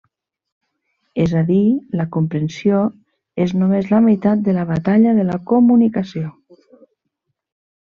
[1.25, 1.57] És a dir,
[1.99, 2.79] la comprensió
[3.45, 6.35] és només la meitat de la batalla de la comunicació.